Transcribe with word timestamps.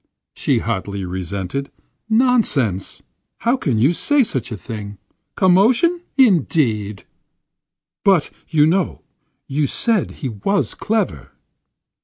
she 0.33 0.57
hotly 0.57 1.05
resented. 1.05 1.69
"Nonsense! 2.09 3.03
How 3.37 3.55
can 3.55 3.77
you 3.77 3.93
say 3.93 4.23
such 4.23 4.51
a 4.51 4.57
thing? 4.57 4.97
Commotion, 5.35 6.01
indeed! 6.17 7.05
But, 8.03 8.31
you 8.49 8.65
know, 8.65 9.03
you 9.45 9.67
said 9.67 10.09
he 10.09 10.29
was 10.29 10.73
clever." 10.73 11.33